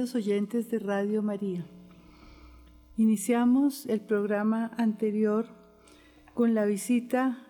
[0.00, 1.62] Oyentes de Radio María,
[2.96, 5.44] iniciamos el programa anterior
[6.32, 7.46] con la visita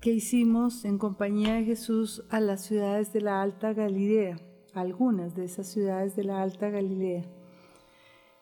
[0.00, 4.40] que hicimos en compañía de Jesús a las ciudades de la Alta Galilea,
[4.74, 7.22] algunas de esas ciudades de la Alta Galilea.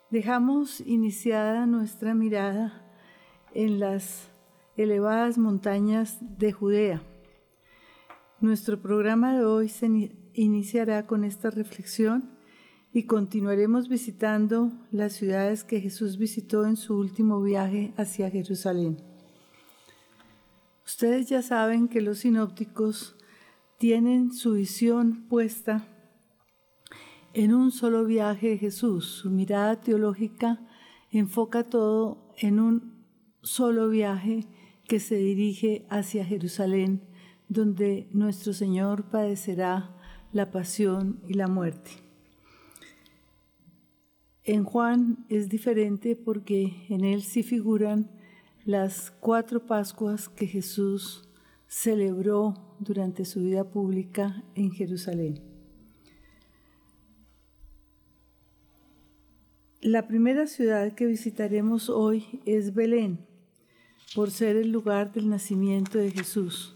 [0.08, 2.82] Dejamos iniciada nuestra mirada
[3.52, 4.30] en las
[4.78, 7.02] elevadas montañas de Judea.
[8.40, 9.86] Nuestro programa de hoy se
[10.32, 12.39] iniciará con esta reflexión
[12.92, 18.98] y continuaremos visitando las ciudades que Jesús visitó en su último viaje hacia Jerusalén.
[20.84, 23.14] Ustedes ya saben que los sinópticos
[23.78, 25.86] tienen su visión puesta
[27.32, 29.06] en un solo viaje de Jesús.
[29.06, 30.60] Su mirada teológica
[31.12, 33.04] enfoca todo en un
[33.42, 34.46] solo viaje
[34.88, 37.02] que se dirige hacia Jerusalén,
[37.48, 39.96] donde nuestro Señor padecerá
[40.32, 42.09] la pasión y la muerte.
[44.52, 48.10] En Juan es diferente porque en él sí figuran
[48.64, 51.22] las cuatro Pascuas que Jesús
[51.68, 55.40] celebró durante su vida pública en Jerusalén.
[59.80, 63.20] La primera ciudad que visitaremos hoy es Belén,
[64.16, 66.74] por ser el lugar del nacimiento de Jesús.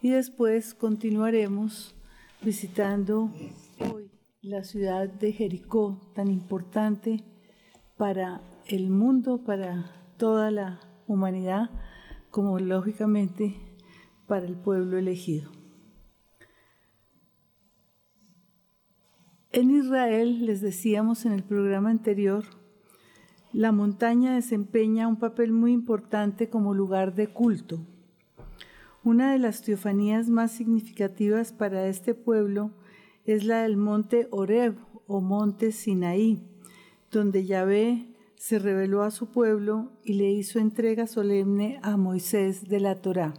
[0.00, 1.94] Y después continuaremos
[2.40, 3.30] visitando
[4.42, 7.24] la ciudad de Jericó, tan importante
[7.96, 10.78] para el mundo, para toda la
[11.08, 11.70] humanidad,
[12.30, 13.56] como lógicamente
[14.28, 15.50] para el pueblo elegido.
[19.50, 22.44] En Israel, les decíamos en el programa anterior,
[23.52, 27.80] la montaña desempeña un papel muy importante como lugar de culto.
[29.02, 32.70] Una de las teofanías más significativas para este pueblo
[33.28, 36.42] es la del monte Oreb o monte Sinaí,
[37.10, 42.80] donde Yahvé se reveló a su pueblo y le hizo entrega solemne a Moisés de
[42.80, 43.34] la Torá.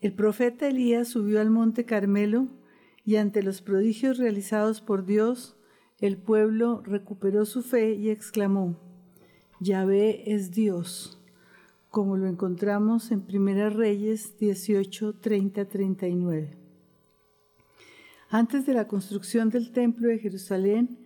[0.00, 2.46] El profeta Elías subió al monte Carmelo
[3.04, 5.56] y ante los prodigios realizados por Dios,
[5.98, 8.76] el pueblo recuperó su fe y exclamó,
[9.58, 11.20] Yahvé es Dios,
[11.90, 16.57] como lo encontramos en 1 Reyes 18, 30, 39.
[18.30, 20.98] Antes de la construcción del templo de Jerusalén,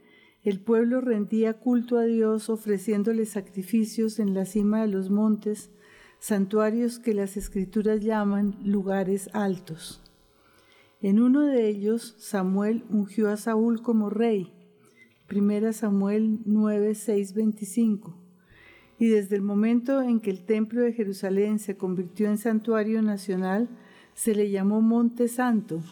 [0.43, 5.71] el pueblo rendía culto a Dios ofreciéndole sacrificios en la cima de los montes,
[6.19, 10.03] santuarios que las escrituras llaman lugares altos.
[11.01, 14.53] En uno de ellos, Samuel ungió a Saúl como rey.
[15.31, 18.17] 1 Samuel 9, 6, 25.
[18.99, 23.69] Y desde el momento en que el templo de Jerusalén se convirtió en santuario nacional,
[24.15, 25.83] se le llamó Monte Santo,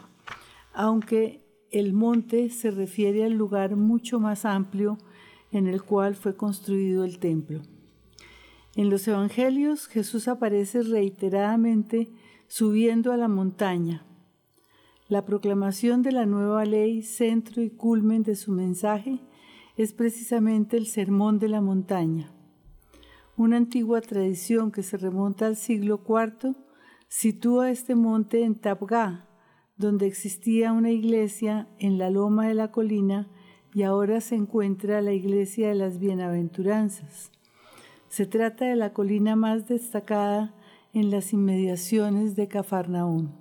[0.80, 4.96] aunque el monte se refiere al lugar mucho más amplio
[5.52, 7.60] en el cual fue construido el templo.
[8.76, 12.08] En los Evangelios Jesús aparece reiteradamente
[12.48, 14.06] subiendo a la montaña.
[15.06, 19.20] La proclamación de la nueva ley, centro y culmen de su mensaje,
[19.76, 22.32] es precisamente el Sermón de la Montaña.
[23.36, 26.56] Una antigua tradición que se remonta al siglo IV
[27.08, 29.26] sitúa este monte en Tabgá,
[29.80, 33.28] donde existía una iglesia en la loma de la colina
[33.72, 37.32] y ahora se encuentra la iglesia de las bienaventuranzas.
[38.10, 40.54] Se trata de la colina más destacada
[40.92, 43.32] en las inmediaciones de Cafarnaún.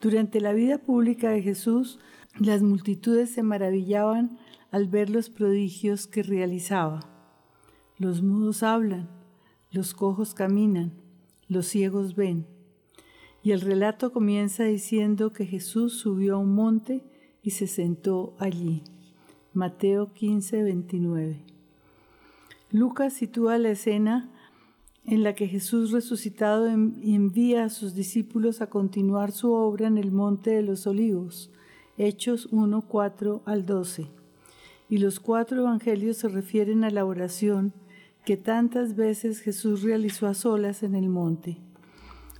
[0.00, 1.98] Durante la vida pública de Jesús,
[2.38, 4.38] las multitudes se maravillaban
[4.70, 7.00] al ver los prodigios que realizaba.
[7.98, 9.10] Los mudos hablan,
[9.72, 10.92] los cojos caminan,
[11.48, 12.46] los ciegos ven
[13.42, 17.02] y el relato comienza diciendo que Jesús subió a un monte
[17.42, 18.82] y se sentó allí.
[19.52, 21.40] Mateo 15, 29.
[22.70, 24.30] Lucas sitúa la escena
[25.04, 30.12] en la que Jesús resucitado envía a sus discípulos a continuar su obra en el
[30.12, 31.50] Monte de los Olivos,
[31.98, 34.06] Hechos 1, 4 al 12.
[34.88, 37.72] Y los cuatro evangelios se refieren a la oración
[38.24, 41.58] que tantas veces Jesús realizó a solas en el monte.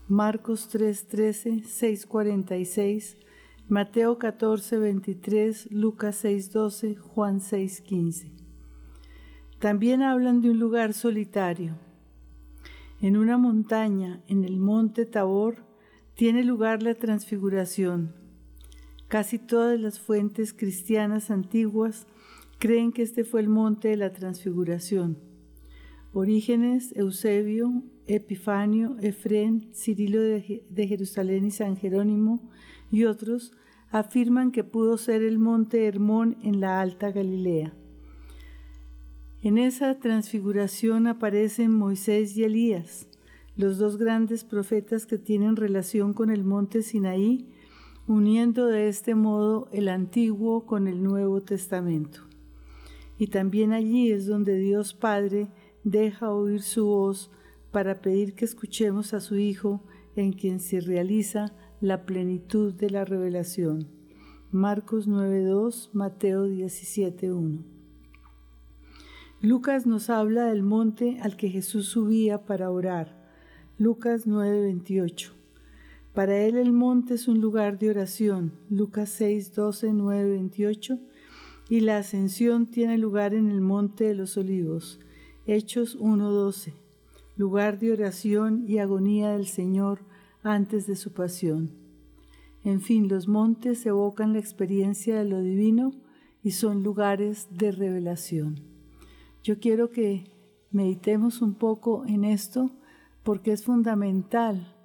[0.08, 3.16] Marcos 3:13, 6:46,
[3.68, 8.32] Mateo 14:23, Lucas 6:12, Juan 6:15.
[9.60, 11.76] También hablan de un lugar solitario.
[13.00, 15.64] En una montaña, en el monte Tabor,
[16.14, 18.12] tiene lugar la transfiguración.
[19.06, 22.06] Casi todas las fuentes cristianas antiguas
[22.58, 25.18] creen que este fue el monte de la transfiguración.
[26.12, 32.50] Orígenes, Eusebio, Epifanio, Efrén, Cirilo de, Jerusalén y San Jerónimo
[32.90, 33.52] y otros
[33.90, 37.74] afirman que pudo ser el monte Hermón en la Alta Galilea.
[39.42, 43.08] En esa transfiguración aparecen Moisés y Elías,
[43.56, 47.48] los dos grandes profetas que tienen relación con el monte Sinaí,
[48.06, 52.20] uniendo de este modo el Antiguo con el Nuevo Testamento.
[53.18, 55.48] Y también allí es donde Dios Padre
[55.84, 57.30] deja oír su voz
[57.72, 59.82] para pedir que escuchemos a su Hijo,
[60.14, 63.88] en quien se realiza la plenitud de la revelación.
[64.50, 67.64] Marcos 9.2, Mateo 17.1.
[69.40, 73.20] Lucas nos habla del monte al que Jesús subía para orar.
[73.78, 75.32] Lucas 9:28.
[76.14, 78.52] Para él el monte es un lugar de oración.
[78.68, 81.00] Lucas 6, 12, 9, 28.
[81.70, 85.00] Y la ascensión tiene lugar en el monte de los olivos.
[85.46, 86.81] Hechos 1, 12.
[87.36, 90.00] Lugar de oración y agonía del Señor
[90.42, 91.70] antes de su pasión.
[92.64, 95.92] En fin, los montes evocan la experiencia de lo divino
[96.42, 98.60] y son lugares de revelación.
[99.42, 100.24] Yo quiero que
[100.70, 102.70] meditemos un poco en esto
[103.22, 104.76] porque es fundamental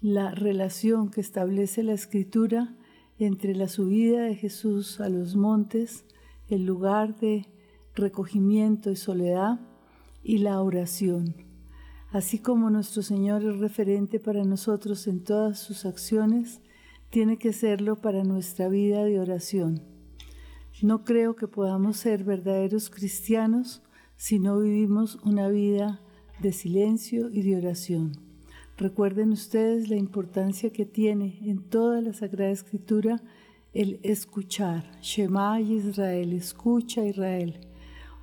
[0.00, 2.74] la relación que establece la escritura
[3.18, 6.04] entre la subida de Jesús a los montes,
[6.48, 7.46] el lugar de
[7.94, 9.60] recogimiento y soledad,
[10.22, 11.47] y la oración.
[12.10, 16.60] Así como nuestro Señor es referente para nosotros en todas sus acciones,
[17.10, 19.82] tiene que serlo para nuestra vida de oración.
[20.80, 23.82] No creo que podamos ser verdaderos cristianos
[24.16, 26.00] si no vivimos una vida
[26.40, 28.12] de silencio y de oración.
[28.78, 33.20] Recuerden ustedes la importancia que tiene en toda la Sagrada Escritura
[33.74, 34.90] el escuchar.
[35.02, 37.60] Shema Israel, escucha Israel.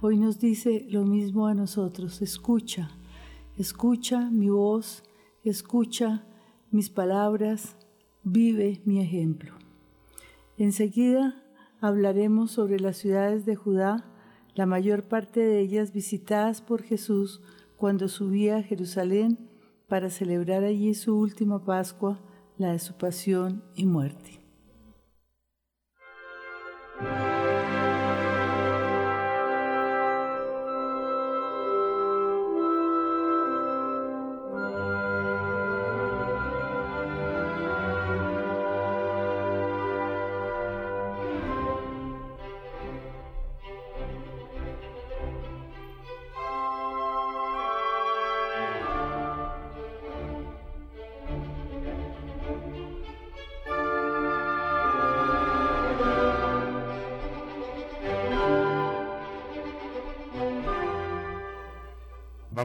[0.02, 2.90] Hoy nos dice lo mismo a nosotros, escucha,
[3.58, 5.04] escucha mi voz,
[5.44, 6.26] escucha
[6.72, 7.78] mis palabras,
[8.24, 9.54] vive mi ejemplo.
[10.58, 11.44] Enseguida
[11.80, 14.06] hablaremos sobre las ciudades de Judá
[14.56, 17.42] la mayor parte de ellas visitadas por Jesús
[17.76, 19.50] cuando subía a Jerusalén
[19.88, 22.20] para celebrar allí su última Pascua,
[22.58, 24.35] la de su pasión y muerte.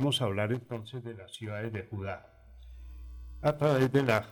[0.00, 2.26] Vamos a hablar entonces de las ciudades de Judá
[3.42, 4.24] a través de la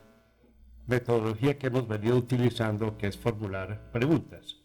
[0.87, 4.63] metodología que hemos venido utilizando, que es formular preguntas.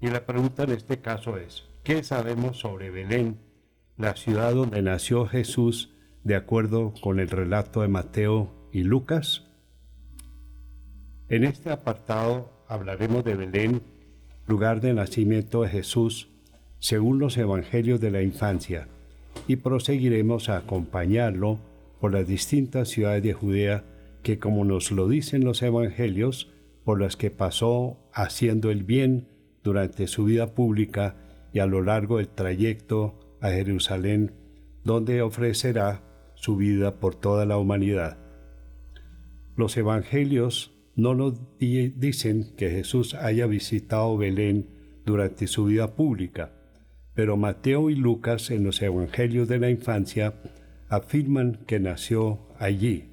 [0.00, 3.40] Y la pregunta en este caso es, ¿qué sabemos sobre Belén,
[3.96, 5.92] la ciudad donde nació Jesús,
[6.22, 9.48] de acuerdo con el relato de Mateo y Lucas?
[11.28, 13.82] En este apartado hablaremos de Belén,
[14.46, 16.28] lugar de nacimiento de Jesús,
[16.78, 18.86] según los evangelios de la infancia
[19.46, 21.58] y proseguiremos a acompañarlo
[22.00, 23.84] por las distintas ciudades de Judea
[24.22, 26.50] que, como nos lo dicen los evangelios,
[26.84, 29.28] por las que pasó haciendo el bien
[29.62, 31.16] durante su vida pública
[31.52, 34.32] y a lo largo del trayecto a Jerusalén,
[34.84, 36.02] donde ofrecerá
[36.34, 38.18] su vida por toda la humanidad.
[39.56, 44.68] Los evangelios no nos dicen que Jesús haya visitado Belén
[45.04, 46.52] durante su vida pública,
[47.16, 50.34] pero Mateo y Lucas en los Evangelios de la Infancia
[50.90, 53.08] afirman que nació allí.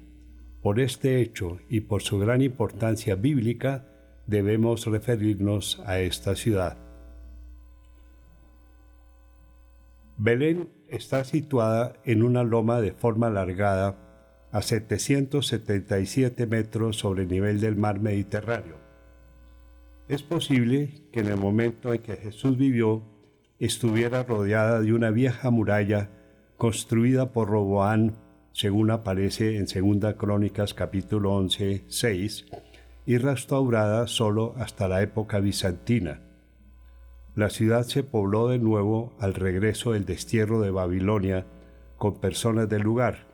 [0.62, 3.86] Por este hecho y por su gran importancia bíblica,
[4.26, 6.76] debemos referirnos a esta ciudad.
[10.18, 13.96] Belén está situada en una loma de forma alargada
[14.52, 18.76] a 777 metros sobre el nivel del mar Mediterráneo.
[20.08, 23.13] Es posible que en el momento en que Jesús vivió
[23.64, 26.10] estuviera rodeada de una vieja muralla
[26.58, 28.16] construida por Roboán,
[28.52, 29.64] según aparece en
[30.00, 32.46] 2 Crónicas capítulo 11, 6,
[33.06, 36.20] y restaurada solo hasta la época bizantina.
[37.34, 41.46] La ciudad se pobló de nuevo al regreso del destierro de Babilonia
[41.96, 43.26] con personas del lugar,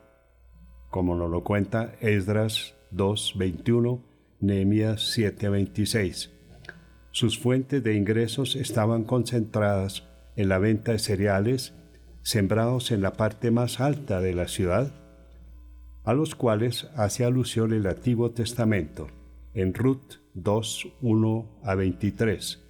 [0.91, 4.01] como nos lo cuenta Esdras 2.21,
[4.39, 6.31] Nehemías 7.26.
[7.11, 10.05] Sus fuentes de ingresos estaban concentradas
[10.37, 11.75] en la venta de cereales
[12.23, 14.93] sembrados en la parte más alta de la ciudad,
[16.05, 19.09] a los cuales hace alusión el Antiguo Testamento.
[19.53, 22.63] en Ruth 2, 1 a 23,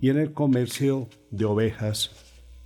[0.00, 2.10] y en el comercio de ovejas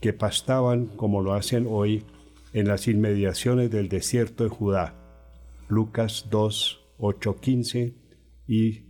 [0.00, 2.04] que pastaban como lo hacen hoy
[2.52, 4.94] en las inmediaciones del desierto de Judá.
[5.68, 7.94] Lucas 2, 8, 15
[8.46, 8.82] y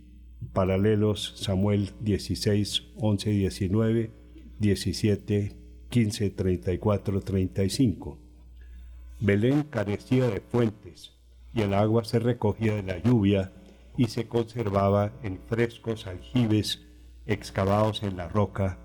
[0.53, 4.11] paralelos Samuel 16, 11, 19,
[4.59, 5.55] 17,
[5.89, 8.19] 15, 34, 35.
[9.19, 11.13] Belén carecía de fuentes
[11.53, 13.53] y el agua se recogía de la lluvia
[13.97, 16.81] y se conservaba en frescos aljibes
[17.25, 18.77] excavados en la roca.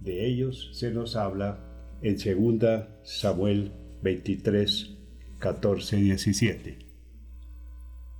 [0.00, 1.60] De ellos se nos habla
[2.02, 3.72] en 2 Samuel
[4.02, 4.96] 23,
[5.38, 6.78] 14, 17.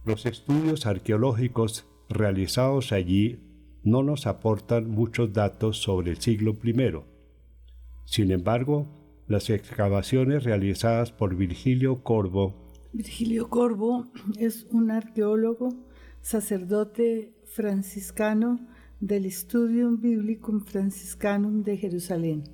[0.05, 3.48] Los estudios arqueológicos realizados allí
[3.85, 6.75] no nos aportan muchos datos sobre el siglo I.
[8.05, 8.89] Sin embargo,
[9.27, 14.07] las excavaciones realizadas por Virgilio Corvo Virgilio Corvo
[14.39, 15.75] es un arqueólogo,
[16.23, 18.59] sacerdote franciscano
[18.99, 22.45] del Studium Biblicum Franciscanum de Jerusalén.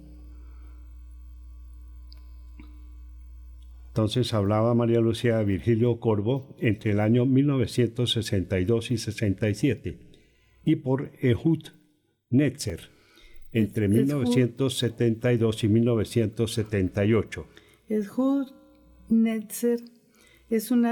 [3.88, 10.03] Entonces hablaba María Lucía Virgilio Corvo entre el año 1962 y 67
[10.64, 11.64] y por Ehud
[12.30, 12.94] Netzer
[13.52, 17.46] entre 1972 y 1978.
[17.88, 18.48] Ehud
[19.08, 19.80] Netzer
[20.50, 20.86] es un,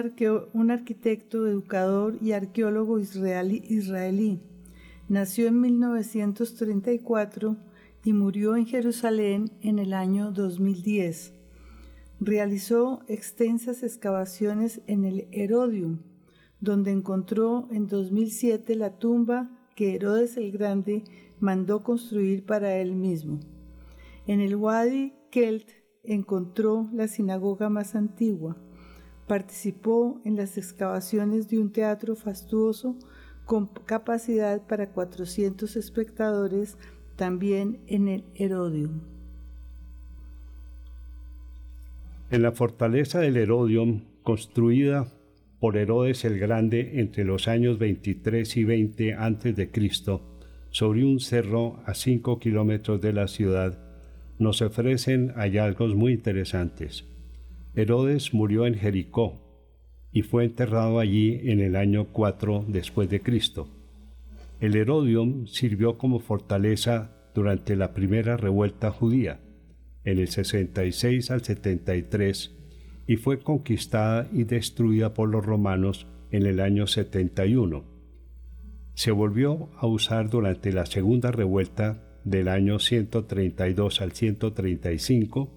[0.52, 4.40] un, arquitecto, educador y arqueólogo israelí, israelí.
[5.08, 7.56] Nació en 1934
[8.04, 11.34] y murió en Jerusalén en el año 2010.
[12.20, 15.98] Realizó extensas excavaciones en el Herodium,
[16.60, 21.04] donde encontró en 2007 la tumba que Herodes el Grande
[21.40, 23.40] mandó construir para él mismo.
[24.26, 25.68] En el Wadi Kelt
[26.04, 28.56] encontró la sinagoga más antigua.
[29.26, 32.96] Participó en las excavaciones de un teatro fastuoso
[33.46, 36.76] con capacidad para 400 espectadores
[37.16, 39.00] también en el Herodium.
[42.30, 45.06] En la fortaleza del Herodium, construida
[45.62, 49.70] por Herodes el Grande entre los años 23 y 20 a.C.,
[50.70, 53.78] sobre un cerro a 5 kilómetros de la ciudad,
[54.40, 57.04] nos ofrecen hallazgos muy interesantes.
[57.76, 59.38] Herodes murió en Jericó
[60.10, 63.68] y fue enterrado allí en el año 4 después de Cristo.
[64.58, 69.38] El Herodium sirvió como fortaleza durante la primera revuelta judía
[70.02, 72.61] en el 66 al 73
[73.06, 77.84] y fue conquistada y destruida por los romanos en el año 71.
[78.94, 85.50] Se volvió a usar durante la segunda revuelta del año 132 al 135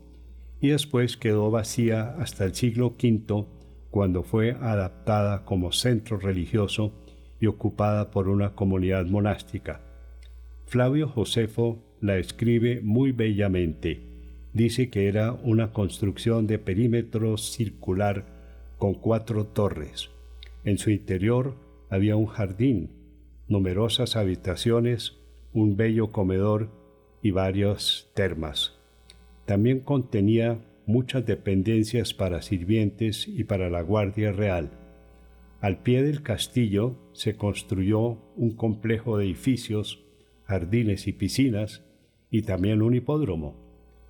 [0.61, 3.45] y después quedó vacía hasta el siglo V
[3.91, 6.93] cuando fue adaptada como centro religioso
[7.39, 9.81] y ocupada por una comunidad monástica.
[10.65, 14.14] Flavio Josefo la escribe muy bellamente
[14.55, 18.25] dice que era una construcción de perímetro circular
[18.77, 20.09] con cuatro torres.
[20.63, 21.55] En su interior
[21.89, 22.89] había un jardín,
[23.49, 25.17] numerosas habitaciones,
[25.53, 26.69] un bello comedor
[27.21, 28.79] y varias termas.
[29.45, 34.71] También contenía muchas dependencias para sirvientes y para la Guardia Real.
[35.59, 40.01] Al pie del castillo se construyó un complejo de edificios,
[40.45, 41.83] jardines y piscinas,
[42.31, 43.64] y también un hipódromo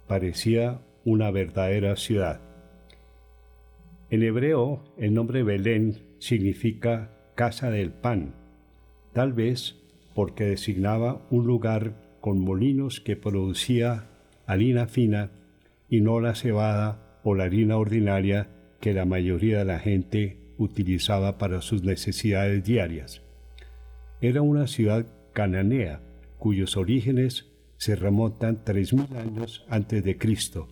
[0.08, 2.42] parecía una verdadera ciudad.
[4.10, 8.34] En hebreo, el nombre Belén significa casa del pan,
[9.14, 9.76] tal vez
[10.14, 14.06] porque designaba un lugar con molinos que producía
[14.46, 15.32] harina fina
[15.90, 21.38] y no la cebada o la harina ordinaria que la mayoría de la gente utilizaba
[21.38, 23.22] para sus necesidades diarias.
[24.22, 26.02] Era una ciudad cananea
[26.38, 30.68] cuyos orígenes se remontan tres mil años antes de Cristo.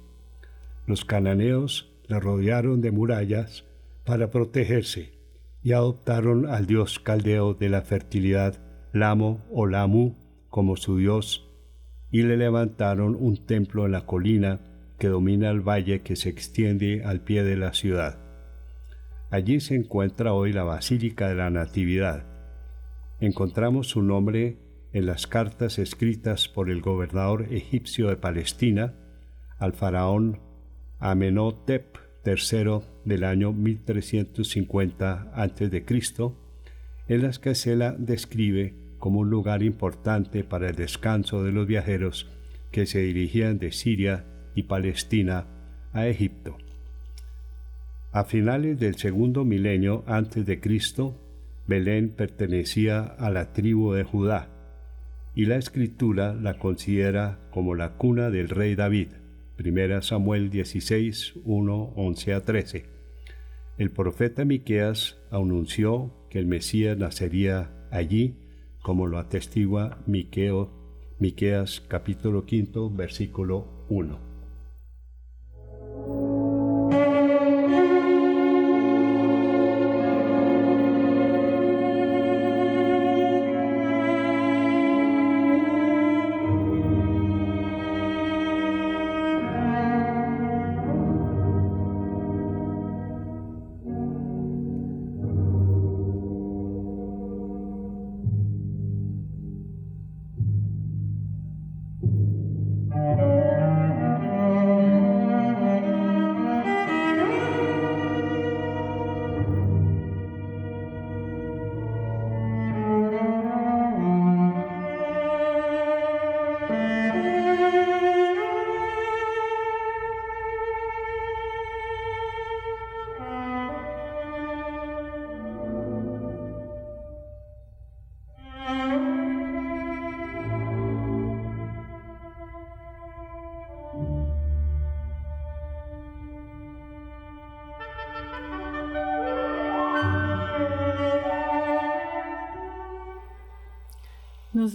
[0.88, 3.66] Los cananeos la rodearon de murallas
[4.06, 5.14] para protegerse
[5.62, 8.60] y adoptaron al dios caldeo de la fertilidad,
[8.92, 10.16] Lamo o Lamu,
[10.50, 11.50] como su dios,
[12.12, 14.60] y le levantaron un templo en la colina
[15.00, 18.20] que domina el valle que se extiende al pie de la ciudad.
[19.32, 22.24] Allí se encuentra hoy la Basílica de la Natividad.
[23.20, 24.58] Encontramos su nombre
[24.94, 28.94] en las cartas escritas por el gobernador egipcio de Palestina
[29.58, 30.40] al faraón
[31.00, 35.84] Amenhotep III del año 1350 a.C.,
[37.10, 41.68] en las que se la describe como un lugar importante para el descanso de los
[41.68, 42.30] viajeros
[42.72, 45.48] que se dirigían de Siria y Palestina
[45.92, 46.58] a Egipto.
[48.14, 51.20] A finales del segundo milenio antes de Cristo,
[51.68, 54.53] Belén pertenecía a la tribu de Judá
[55.36, 59.10] y la escritura la considera como la cuna del rey David.
[59.58, 62.86] 1 Samuel 16, 1, 11 a 13.
[63.78, 68.36] El profeta Miqueas anunció que el Mesías nacería allí,
[68.82, 70.72] como lo atestigua Miqueo,
[71.20, 74.33] Miqueas capítulo 5, versículo 1.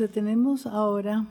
[0.09, 1.27] Detenemos ahora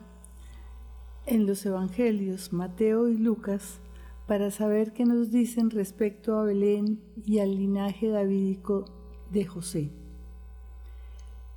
[1.25, 3.79] en los Evangelios Mateo y Lucas
[4.27, 8.85] para saber qué nos dicen respecto a Belén y al linaje davídico
[9.31, 9.89] de José.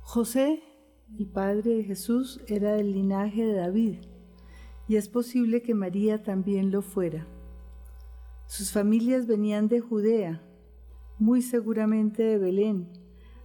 [0.01, 0.63] José,
[1.19, 3.95] el padre de Jesús, era del linaje de David
[4.87, 7.27] y es posible que María también lo fuera.
[8.47, 10.41] Sus familias venían de Judea,
[11.19, 12.87] muy seguramente de Belén,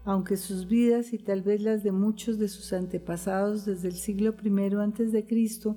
[0.07, 4.35] aunque sus vidas y tal vez las de muchos de sus antepasados desde el siglo
[4.43, 5.77] I antes de Cristo,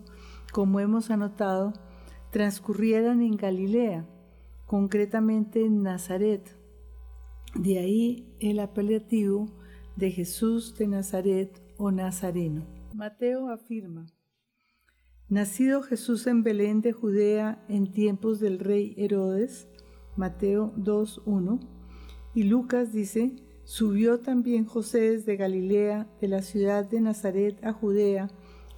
[0.54, 1.74] como hemos anotado,
[2.32, 4.08] transcurrieran en Galilea,
[4.68, 6.56] concretamente en Nazaret.
[7.56, 9.48] De ahí el apelativo
[9.96, 12.68] de Jesús de Nazaret o Nazareno.
[12.94, 14.06] Mateo afirma,
[15.28, 19.68] Nacido Jesús en Belén de Judea en tiempos del rey Herodes,
[20.16, 21.60] Mateo 2.1,
[22.36, 23.36] y Lucas dice,
[23.70, 28.28] Subió también José desde Galilea, de la ciudad de Nazaret a Judea,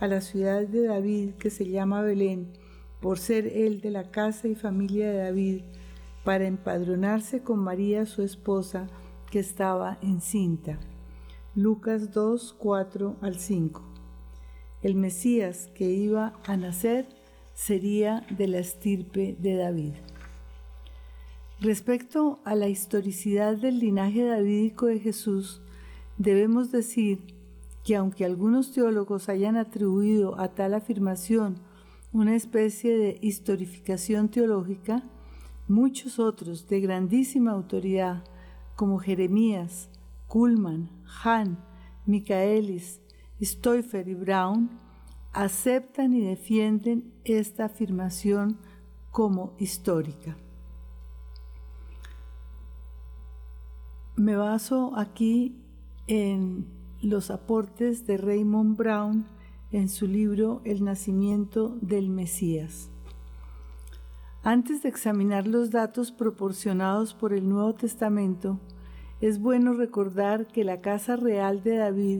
[0.01, 2.51] a la ciudad de David, que se llama Belén,
[2.99, 5.61] por ser él de la casa y familia de David,
[6.25, 8.87] para empadronarse con María su esposa,
[9.31, 10.77] que estaba encinta.
[11.55, 13.81] Lucas 2, 4 al 5.
[14.81, 17.07] El Mesías que iba a nacer
[17.53, 19.93] sería de la estirpe de David.
[21.61, 25.61] Respecto a la historicidad del linaje davídico de Jesús,
[26.17, 27.35] debemos decir
[27.83, 31.57] que aunque algunos teólogos hayan atribuido a tal afirmación
[32.13, 35.03] una especie de historificación teológica,
[35.67, 38.23] muchos otros de grandísima autoridad,
[38.75, 39.87] como Jeremías,
[40.27, 40.89] Kuhlman,
[41.23, 41.59] Hahn,
[42.07, 43.01] Michaelis,
[43.39, 44.71] Stoifer y Brown,
[45.31, 48.57] aceptan y defienden esta afirmación
[49.11, 50.35] como histórica.
[54.21, 55.55] Me baso aquí
[56.05, 56.67] en
[57.01, 59.25] los aportes de Raymond Brown
[59.71, 62.91] en su libro El nacimiento del Mesías.
[64.43, 68.59] Antes de examinar los datos proporcionados por el Nuevo Testamento,
[69.21, 72.19] es bueno recordar que la Casa Real de David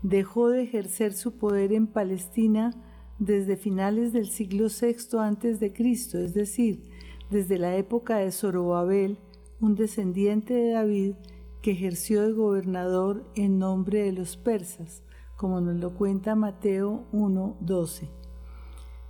[0.00, 2.70] dejó de ejercer su poder en Palestina
[3.18, 6.84] desde finales del siglo VI antes de Cristo, es decir,
[7.30, 9.18] desde la época de Zorobabel,
[9.60, 11.14] un descendiente de David
[11.64, 15.02] que ejerció de gobernador en nombre de los persas,
[15.34, 18.10] como nos lo cuenta Mateo 1.12.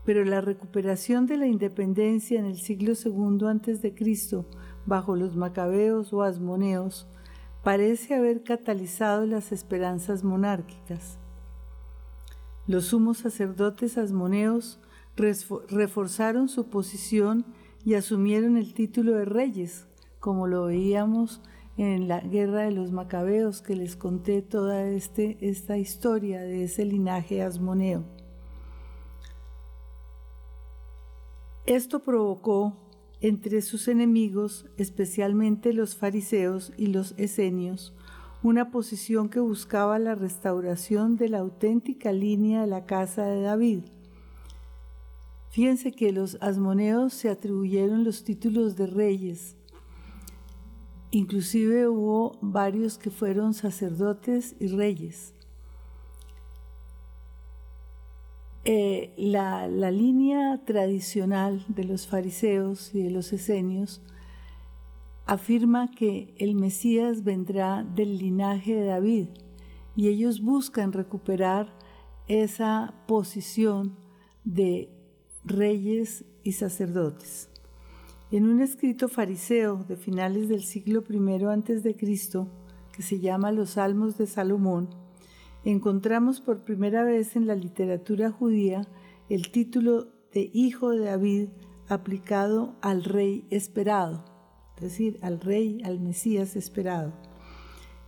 [0.05, 4.45] Pero la recuperación de la independencia en el siglo II a.C.,
[4.87, 7.09] bajo los macabeos o asmoneos,
[7.65, 11.19] parece haber catalizado las esperanzas monárquicas.
[12.69, 14.79] Los sumos sacerdotes asmoneos
[15.17, 17.47] reforzaron su posición
[17.85, 19.89] y asumieron el título de reyes,
[20.21, 21.41] como lo veíamos
[21.77, 26.85] en la guerra de los macabeos que les conté toda este, esta historia de ese
[26.85, 28.05] linaje asmoneo.
[31.67, 32.77] Esto provocó
[33.21, 37.95] entre sus enemigos, especialmente los fariseos y los esenios,
[38.43, 43.81] una posición que buscaba la restauración de la auténtica línea de la casa de David.
[45.49, 49.57] Fíjense que los asmoneos se atribuyeron los títulos de reyes,
[51.15, 55.33] Inclusive hubo varios que fueron sacerdotes y reyes.
[58.65, 64.03] Eh, la, la, línea tradicional de los fariseos y de los esenios
[65.25, 69.29] afirma que el Mesías vendrá del linaje de David
[69.95, 71.73] y ellos buscan recuperar
[72.27, 73.95] esa posición
[74.43, 74.89] de
[75.45, 77.54] reyes y sacerdotes.
[78.31, 82.49] En un escrito fariseo de finales del siglo I Cristo,
[82.93, 84.89] que se llama Los Salmos de Salomón,
[85.65, 88.83] encontramos por primera vez en la literatura judía
[89.29, 91.49] el título de Hijo de David
[91.87, 94.25] aplicado al rey esperado,
[94.77, 97.13] es decir, al rey, al Mesías esperado.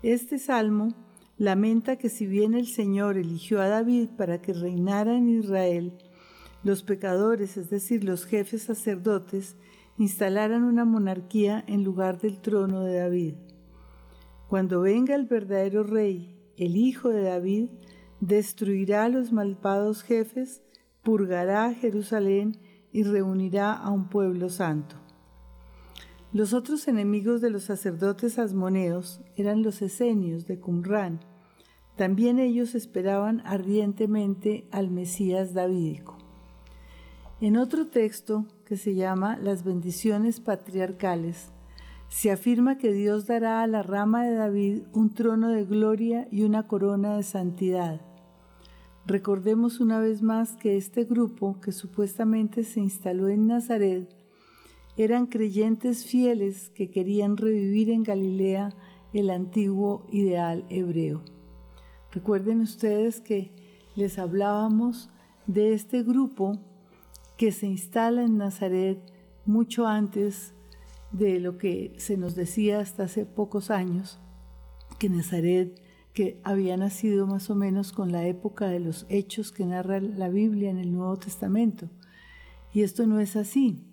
[0.02, 0.94] Este salmo
[1.37, 5.92] lamenta que si bien el Señor eligió a David para que reinara en Israel,
[6.64, 9.57] los pecadores, es decir, los jefes sacerdotes,
[9.98, 13.35] instalaran una monarquía en lugar del trono de David.
[14.48, 17.68] Cuando venga el verdadero rey, el hijo de David,
[18.20, 20.62] destruirá a los malvados jefes,
[21.02, 22.59] purgará a Jerusalén
[22.92, 24.96] y reunirá a un pueblo santo.
[26.32, 31.20] Los otros enemigos de los sacerdotes asmoneos eran los esenios de Qumran.
[31.96, 36.15] También ellos esperaban ardientemente al Mesías davídico.
[37.38, 41.53] En otro texto, que se llama Las bendiciones patriarcales,
[42.09, 46.44] se afirma que Dios dará a la rama de David un trono de gloria y
[46.44, 48.01] una corona de santidad.
[49.05, 54.09] Recordemos una vez más que este grupo, que supuestamente se instaló en Nazaret,
[54.96, 58.70] eran creyentes fieles que querían revivir en Galilea
[59.12, 61.22] el antiguo ideal hebreo.
[62.12, 63.53] Recuerden ustedes que
[63.94, 65.11] les hablábamos
[65.46, 66.59] de este grupo
[67.37, 68.99] que se instala en Nazaret
[69.44, 70.55] mucho antes
[71.12, 74.18] de lo que se nos decía hasta hace pocos años,
[74.99, 75.81] que Nazaret,
[76.12, 80.29] que había nacido más o menos con la época de los hechos que narra la
[80.29, 81.90] Biblia en el Nuevo Testamento.
[82.72, 83.85] Y esto no es así.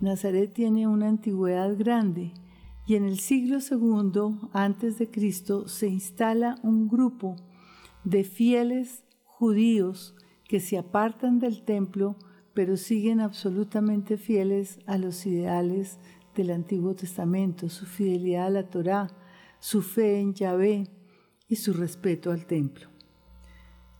[0.00, 2.32] Nazaret tiene una antigüedad grande
[2.86, 7.36] y en el siglo II antes de Cristo se instala un grupo
[8.04, 10.14] de fieles judíos
[10.48, 12.16] que se apartan del templo
[12.58, 16.00] pero siguen absolutamente fieles a los ideales
[16.34, 19.06] del Antiguo Testamento, su fidelidad a la Torá,
[19.60, 20.88] su fe en Yahvé
[21.46, 22.88] y su respeto al templo.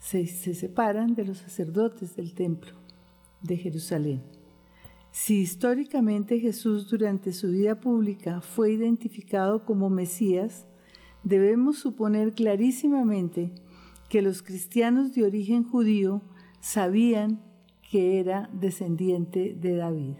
[0.01, 2.73] Se, se separan de los sacerdotes del templo
[3.43, 4.25] de Jerusalén.
[5.13, 10.67] Si históricamente Jesús durante su vida pública fue identificado como Mesías,
[11.23, 13.53] debemos suponer clarísimamente
[14.09, 16.23] que los cristianos de origen judío
[16.61, 17.47] sabían
[17.91, 20.15] que era descendiente de David.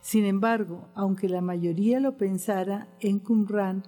[0.00, 3.82] Sin embargo, aunque la mayoría lo pensara en Qumran,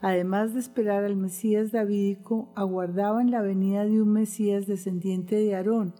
[0.00, 5.94] además de esperar al Mesías davídico, aguardaban la venida de un Mesías descendiente de Aarón,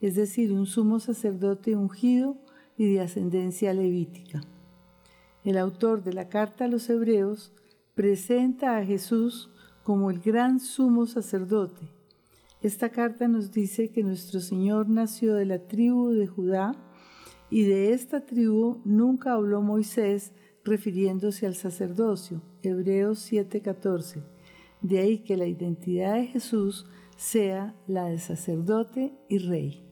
[0.00, 2.36] es decir, un sumo sacerdote ungido
[2.76, 4.40] y de ascendencia levítica.
[5.44, 7.52] El autor de la carta a los hebreos
[7.94, 9.50] presenta a Jesús
[9.84, 11.88] como el gran sumo sacerdote,
[12.62, 16.72] esta carta nos dice que nuestro Señor nació de la tribu de Judá
[17.50, 20.32] y de esta tribu nunca habló Moisés
[20.64, 22.40] refiriéndose al sacerdocio.
[22.62, 24.22] Hebreos 7:14.
[24.80, 29.84] De ahí que la identidad de Jesús sea la de sacerdote y rey.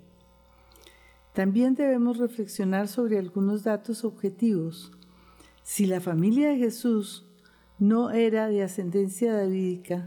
[1.33, 4.93] También debemos reflexionar sobre algunos datos objetivos.
[5.65, 7.27] Si la familia de Jesús
[7.81, 10.07] no era de ascendencia davídica,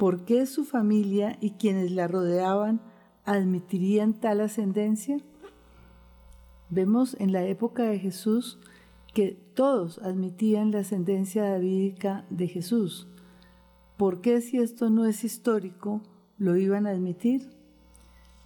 [0.00, 2.80] ¿Por qué su familia y quienes la rodeaban
[3.26, 5.18] admitirían tal ascendencia?
[6.70, 8.58] Vemos en la época de Jesús
[9.12, 13.08] que todos admitían la ascendencia davídica de Jesús.
[13.98, 16.00] ¿Por qué si esto no es histórico
[16.38, 17.50] lo iban a admitir?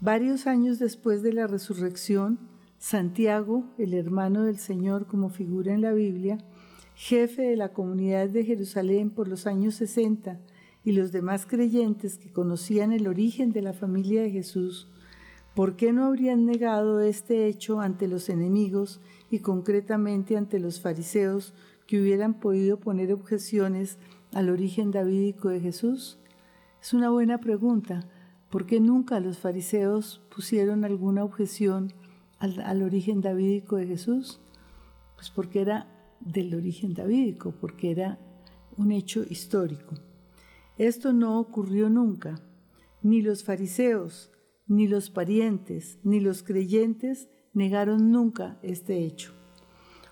[0.00, 2.40] Varios años después de la resurrección,
[2.78, 6.36] Santiago, el hermano del Señor como figura en la Biblia,
[6.96, 10.40] jefe de la comunidad de Jerusalén por los años 60,
[10.84, 14.88] y los demás creyentes que conocían el origen de la familia de Jesús,
[15.54, 21.54] ¿por qué no habrían negado este hecho ante los enemigos y concretamente ante los fariseos
[21.86, 23.98] que hubieran podido poner objeciones
[24.32, 26.18] al origen davídico de Jesús?
[26.82, 28.06] Es una buena pregunta.
[28.50, 31.92] ¿Por qué nunca los fariseos pusieron alguna objeción
[32.38, 34.40] al, al origen davídico de Jesús?
[35.16, 35.88] Pues porque era
[36.20, 38.18] del origen davídico, porque era
[38.76, 39.94] un hecho histórico.
[40.78, 42.40] Esto no ocurrió nunca.
[43.02, 44.32] Ni los fariseos,
[44.66, 49.32] ni los parientes, ni los creyentes negaron nunca este hecho.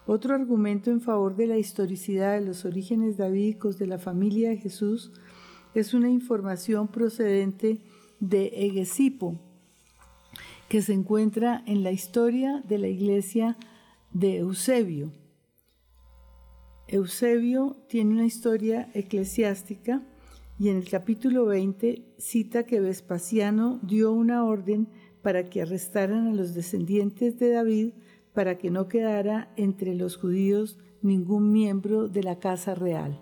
[0.07, 4.57] Otro argumento en favor de la historicidad de los orígenes davídicos de la familia de
[4.57, 5.12] Jesús
[5.75, 7.81] es una información procedente
[8.20, 9.40] de Egesipo,
[10.68, 13.57] que se encuentra en la historia de la iglesia
[14.12, 15.12] de Eusebio.
[16.88, 20.03] Eusebio tiene una historia eclesiástica
[20.59, 24.88] y en el capítulo 20 cita que Vespasiano dio una orden
[25.23, 27.93] para que arrestaran a los descendientes de David
[28.33, 33.21] para que no quedara entre los judíos ningún miembro de la casa real.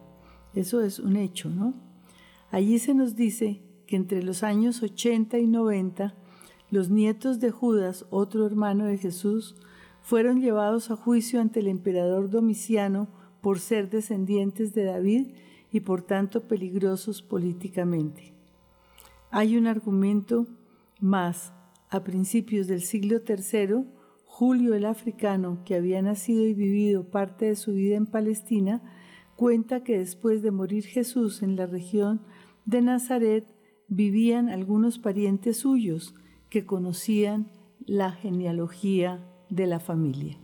[0.54, 1.74] Eso es un hecho, ¿no?
[2.50, 6.14] Allí se nos dice que entre los años 80 y 90,
[6.70, 9.56] los nietos de Judas, otro hermano de Jesús,
[10.02, 13.08] fueron llevados a juicio ante el emperador Domiciano
[13.40, 15.26] por ser descendientes de David
[15.72, 18.32] y por tanto peligrosos políticamente.
[19.30, 20.46] Hay un argumento
[21.00, 21.52] más.
[21.88, 23.84] A principios del siglo III,
[24.24, 28.80] Julio el africano, que había nacido y vivido parte de su vida en Palestina,
[29.34, 32.20] cuenta que después de morir Jesús en la región
[32.64, 33.44] de Nazaret,
[33.88, 36.14] vivían algunos parientes suyos
[36.48, 37.50] que conocían
[37.86, 40.38] la genealogía de la familia.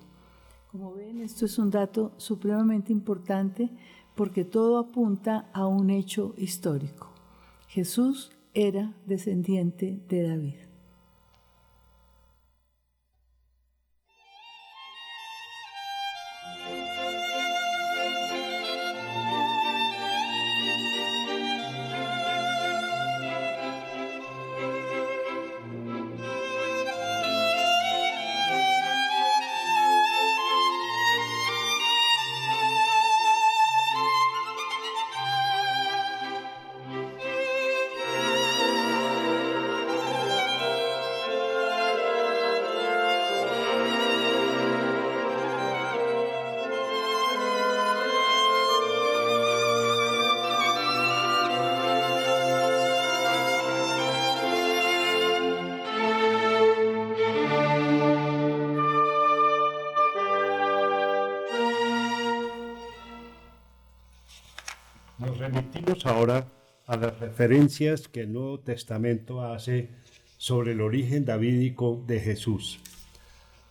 [0.71, 3.71] Como ven, esto es un dato supremamente importante
[4.17, 7.13] porque todo apunta a un hecho histórico.
[7.69, 10.66] Jesús era descendiente de David.
[66.05, 66.49] Ahora
[66.87, 69.89] a las referencias que el Nuevo Testamento hace
[70.37, 72.81] sobre el origen davídico de Jesús.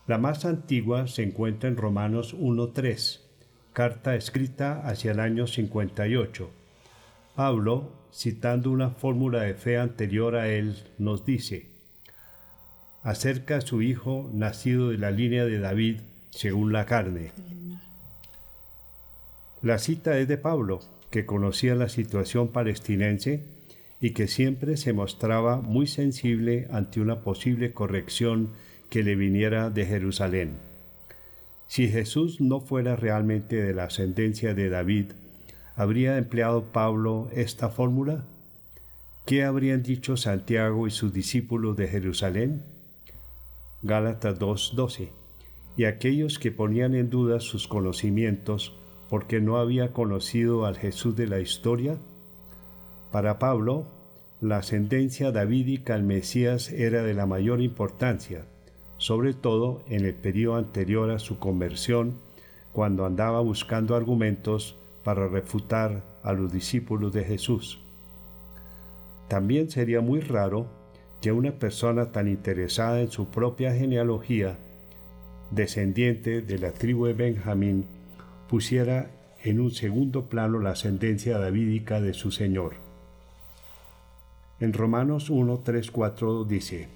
[0.06, 3.20] La más antigua se encuentra en Romanos 1.3,
[3.72, 6.50] carta escrita hacia el año 58.
[7.34, 11.66] Pablo, citando una fórmula de fe anterior a él, nos dice,
[13.02, 17.32] acerca a su hijo nacido de la línea de David según la carne.
[19.62, 23.44] La cita es de Pablo, que conocía la situación palestinense
[24.00, 28.50] y que siempre se mostraba muy sensible ante una posible corrección
[28.90, 30.58] que le viniera de Jerusalén.
[31.68, 35.12] Si Jesús no fuera realmente de la ascendencia de David,
[35.74, 38.24] ¿habría empleado Pablo esta fórmula?
[39.24, 42.62] ¿Qué habrían dicho Santiago y sus discípulos de Jerusalén?
[43.82, 45.10] Gálatas 2:12.
[45.76, 48.72] Y aquellos que ponían en duda sus conocimientos
[49.08, 51.96] porque no había conocido al Jesús de la historia?
[53.12, 53.86] Para Pablo,
[54.40, 58.44] la ascendencia davídica al Mesías era de la mayor importancia,
[58.98, 62.14] sobre todo en el periodo anterior a su conversión,
[62.72, 67.78] cuando andaba buscando argumentos para refutar a los discípulos de Jesús.
[69.28, 70.66] También sería muy raro
[71.20, 74.58] que una persona tan interesada en su propia genealogía,
[75.50, 77.86] descendiente de la tribu de Benjamín,
[78.48, 79.10] pusiera
[79.42, 82.74] en un segundo plano la ascendencia davídica de su Señor.
[84.58, 86.88] En Romanos 1, 3, 4 dice,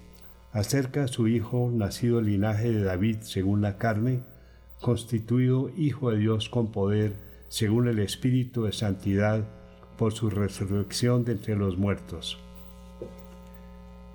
[0.51, 4.21] acerca a su Hijo, nacido el linaje de David según la carne,
[4.81, 7.13] constituido Hijo de Dios con poder,
[7.49, 9.45] según el Espíritu de Santidad,
[9.97, 12.39] por su resurrección de entre los muertos.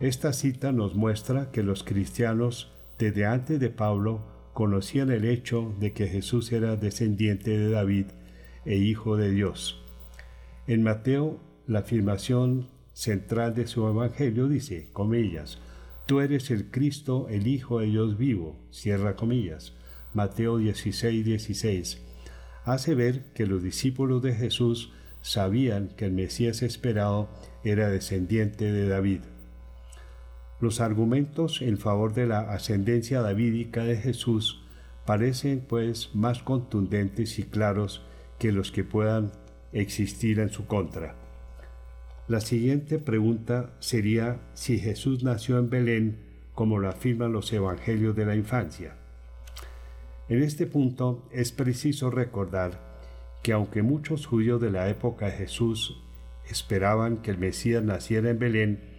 [0.00, 4.20] Esta cita nos muestra que los cristianos, desde antes de Pablo,
[4.56, 8.06] conocían el hecho de que Jesús era descendiente de David
[8.64, 9.84] e hijo de Dios.
[10.66, 15.58] En Mateo, la afirmación central de su evangelio dice, comillas,
[16.06, 19.74] tú eres el Cristo, el Hijo de Dios vivo, cierra comillas.
[20.14, 22.00] Mateo 16, 16.
[22.64, 24.90] Hace ver que los discípulos de Jesús
[25.20, 27.28] sabían que el Mesías esperado
[27.62, 29.20] era descendiente de David.
[30.60, 34.62] Los argumentos en favor de la ascendencia davídica de Jesús
[35.04, 38.02] parecen pues más contundentes y claros
[38.38, 39.32] que los que puedan
[39.72, 41.14] existir en su contra.
[42.28, 46.18] La siguiente pregunta sería si Jesús nació en Belén
[46.54, 48.94] como lo afirman los evangelios de la infancia.
[50.28, 52.80] En este punto es preciso recordar
[53.42, 56.02] que aunque muchos judíos de la época de Jesús
[56.50, 58.95] esperaban que el Mesías naciera en Belén,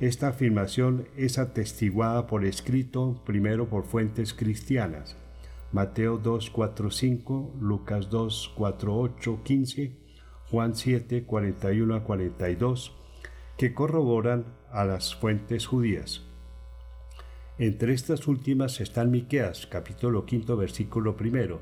[0.00, 5.16] esta afirmación es atestiguada por escrito primero por fuentes cristianas.
[5.72, 9.92] Mateo 2, 4, 5, Lucas 2, 4, 8, 15,
[10.50, 12.92] Juan 7, 41 a 42,
[13.56, 16.22] que corroboran a las fuentes judías.
[17.58, 21.60] Entre estas últimas están Miqueas, capítulo 5, versículo primero,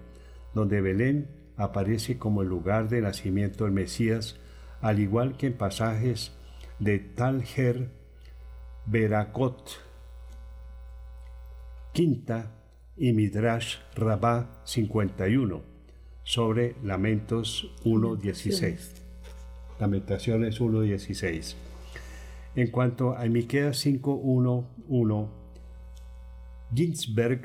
[0.55, 4.41] donde Belén aparece como el lugar de nacimiento del Mesías,
[4.81, 6.33] al igual que en pasajes
[6.79, 8.02] de Talher,
[8.87, 9.79] Berakot,
[11.93, 12.51] Quinta
[12.97, 15.63] y Midrash Rabá 51,
[16.25, 19.01] sobre Lamentos 1.16.
[19.79, 21.55] Lamentaciones 1.16.
[22.57, 25.29] En cuanto a Miqueas 5.1.1,
[26.75, 27.43] Ginsberg,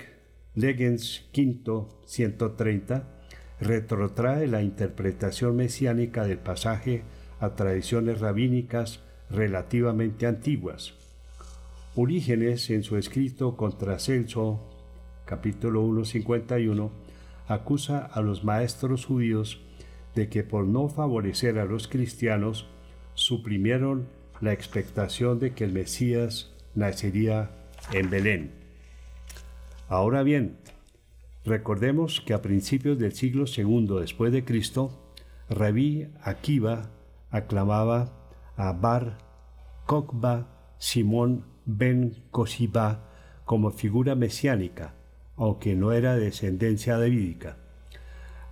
[0.55, 3.07] Legens V 130,
[3.59, 7.03] retrotrae la interpretación mesiánica del pasaje
[7.39, 10.96] a tradiciones rabínicas relativamente antiguas.
[11.99, 14.69] Orígenes, en su escrito contra Celso,
[15.25, 16.91] capítulo 1.51,
[17.47, 19.61] acusa a los maestros judíos
[20.13, 22.67] de que por no favorecer a los cristianos
[23.15, 24.09] suprimieron
[24.41, 27.49] la expectación de que el Mesías nacería
[27.91, 28.51] en Belén.
[29.89, 30.59] Ahora bien,
[31.45, 35.15] recordemos que a principios del siglo II después de Cristo,
[35.49, 36.91] Rabí Akiva
[37.31, 38.13] aclamaba
[38.55, 39.17] a Bar
[39.87, 43.09] Kokba Simón ben Kosiba
[43.45, 44.93] como figura mesiánica,
[45.35, 47.57] aunque no era de descendencia davídica.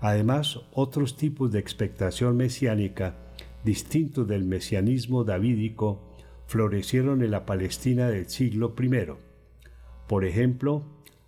[0.02, 3.16] Además, otros tipos de expectación mesiánica,
[3.64, 6.02] distintos del mesianismo davídico,
[6.46, 9.08] florecieron en la Palestina del siglo I.
[10.08, 10.84] Por ejemplo,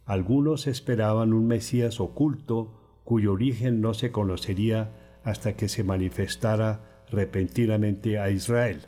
[0.06, 4.92] algunos esperaban un Mesías oculto cuyo origen no se conocería
[5.24, 8.82] hasta que se manifestara repentinamente a Israel.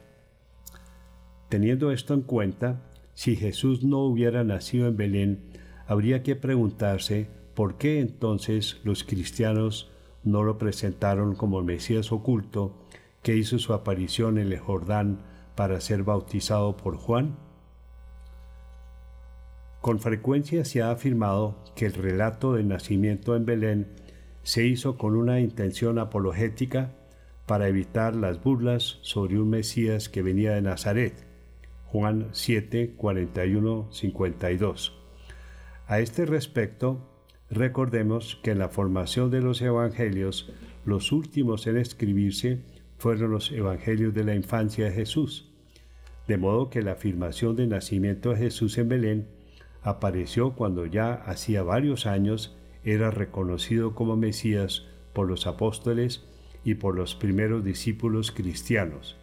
[1.47, 2.88] Teniendo esto en cuenta,
[3.19, 5.39] si Jesús no hubiera nacido en Belén,
[5.88, 9.91] habría que preguntarse por qué entonces los cristianos
[10.23, 12.88] no lo presentaron como el Mesías oculto
[13.21, 15.19] que hizo su aparición en el Jordán
[15.55, 17.36] para ser bautizado por Juan.
[19.82, 23.88] Con frecuencia se ha afirmado que el relato del nacimiento en Belén
[24.43, 26.93] se hizo con una intención apologética
[27.45, 31.29] para evitar las burlas sobre un Mesías que venía de Nazaret.
[31.91, 34.93] Juan 7, 41, 52.
[35.88, 37.10] A este respecto,
[37.49, 40.54] recordemos que en la formación de los evangelios,
[40.86, 42.60] los últimos en escribirse
[42.99, 45.52] fueron los evangelios de la infancia de Jesús,
[46.28, 49.28] de modo que la afirmación del nacimiento de Jesús en Belén
[49.82, 56.23] apareció cuando ya hacía varios años era reconocido como Mesías por los apóstoles
[56.63, 59.17] y por los primeros discípulos cristianos.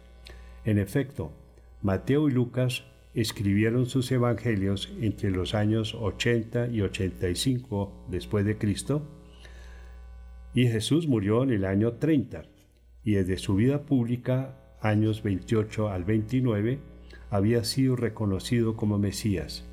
[0.65, 1.31] En efecto,
[1.87, 9.07] Mateo y Lucas escribieron sus evangelios entre los años 80 y 85 después de Cristo,
[10.53, 12.43] y Jesús murió en el año 30,
[13.05, 16.79] y desde su vida pública, años 28 al 29,
[17.29, 19.63] había sido reconocido como Mesías.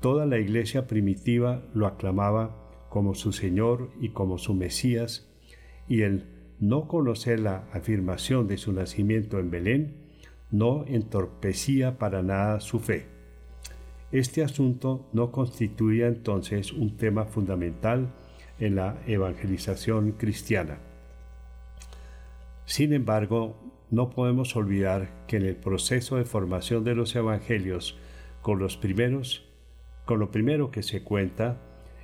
[0.00, 5.30] Toda la iglesia primitiva lo aclamaba como su Señor y como su Mesías,
[5.86, 6.24] y el
[6.60, 9.99] no conocer la afirmación de su nacimiento en Belén
[10.50, 13.06] no entorpecía para nada su fe.
[14.12, 18.08] Este asunto no constituía entonces un tema fundamental
[18.58, 20.78] en la evangelización cristiana.
[22.64, 23.56] Sin embargo,
[23.90, 27.98] no podemos olvidar que en el proceso de formación de los evangelios
[28.42, 29.46] con los primeros
[30.04, 31.58] con lo primero que se cuenta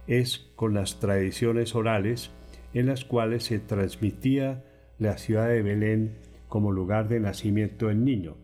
[0.07, 2.31] es con las tradiciones orales
[2.73, 4.63] en las cuales se transmitía
[5.01, 6.17] la ciudad de Belén
[6.49, 8.37] como lugar de nacimiento del niño.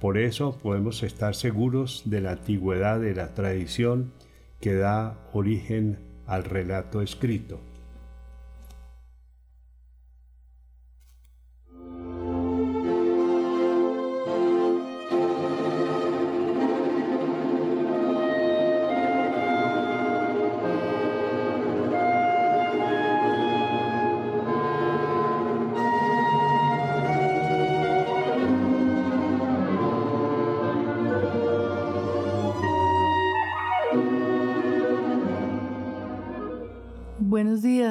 [0.00, 4.12] Por eso podemos estar seguros de la antigüedad de la tradición
[4.60, 7.60] que da origen al relato escrito.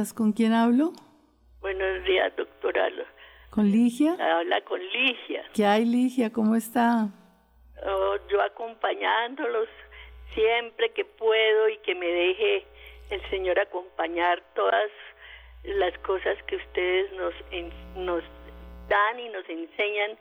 [0.05, 0.91] Días, ¿con quién hablo?
[1.61, 2.89] Buenos días, doctora.
[3.49, 4.13] ¿Con Ligia?
[4.13, 5.43] Habla con Ligia.
[5.53, 6.31] ¿Qué hay, Ligia?
[6.31, 7.09] ¿Cómo está?
[7.83, 9.67] Oh, yo acompañándolos
[10.33, 12.65] siempre que puedo y que me deje
[13.09, 14.91] el Señor acompañar todas
[15.63, 17.33] las cosas que ustedes nos,
[17.95, 18.23] nos
[18.87, 20.17] dan y nos enseñan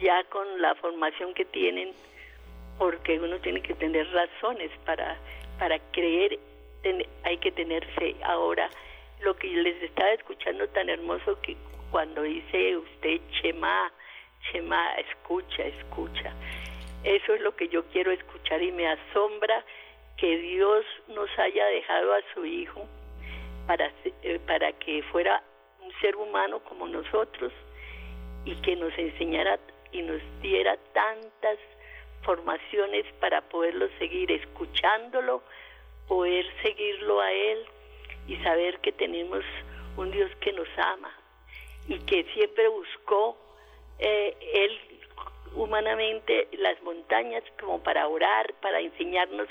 [0.00, 1.92] ya con la formación que tienen,
[2.78, 5.16] porque uno tiene que tener razones para,
[5.58, 6.38] para creer,
[7.22, 8.16] hay que tener fe.
[8.24, 8.68] Ahora,
[9.24, 11.56] lo que les estaba escuchando tan hermoso que
[11.90, 13.90] cuando dice usted Chema,
[14.50, 16.32] Chema, escucha, escucha.
[17.02, 19.64] Eso es lo que yo quiero escuchar y me asombra
[20.18, 22.86] que Dios nos haya dejado a su Hijo
[23.66, 23.90] para,
[24.22, 25.42] eh, para que fuera
[25.80, 27.52] un ser humano como nosotros
[28.44, 29.58] y que nos enseñara
[29.92, 31.58] y nos diera tantas
[32.22, 35.42] formaciones para poderlo seguir escuchándolo,
[36.08, 37.66] poder seguirlo a Él
[38.26, 39.44] y saber que tenemos
[39.96, 41.12] un Dios que nos ama
[41.88, 43.36] y que siempre buscó
[43.98, 44.78] eh, Él
[45.54, 49.48] humanamente las montañas como para orar, para enseñarnos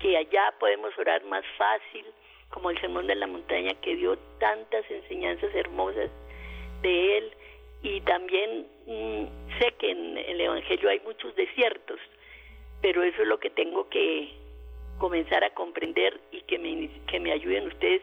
[0.00, 2.06] que allá podemos orar más fácil,
[2.50, 6.10] como el sermón de la montaña que dio tantas enseñanzas hermosas
[6.82, 7.32] de Él.
[7.82, 11.98] Y también mm, sé que en el Evangelio hay muchos desiertos,
[12.82, 14.32] pero eso es lo que tengo que
[15.00, 18.02] comenzar a comprender y que me, que me ayuden ustedes,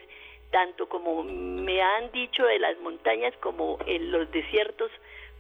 [0.52, 4.92] tanto como me han dicho de las montañas como en los desiertos,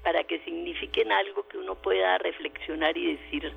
[0.03, 3.51] para que signifiquen algo que uno pueda reflexionar y decir,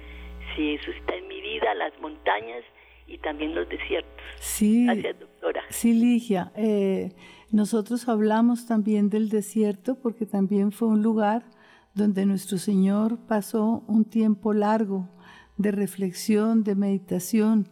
[0.57, 2.65] si eso está en mi vida, las montañas
[3.07, 4.25] y también los desiertos.
[4.41, 5.63] Sí, Gracias, doctora.
[5.69, 6.51] Sí, Ligia.
[6.57, 7.11] Eh,
[7.53, 11.45] nosotros hablamos también del desierto porque también fue un lugar
[11.95, 15.09] donde nuestro Señor pasó un tiempo largo
[15.57, 17.69] de reflexión, de meditación,